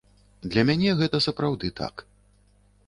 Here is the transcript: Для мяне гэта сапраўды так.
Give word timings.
Для 0.51 0.63
мяне 0.69 0.95
гэта 1.03 1.17
сапраўды 1.27 1.73
так. 1.83 1.95